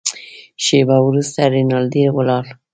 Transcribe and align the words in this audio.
شېبه 0.65 0.97
وروسته 1.07 1.39
رینالډي 1.53 2.03
ولاړ. 2.11 2.45